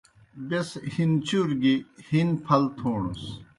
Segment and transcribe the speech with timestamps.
[0.47, 1.75] بیْس ہِنچُور گیْ
[2.09, 3.23] ہِن پھل تھوݨَس۔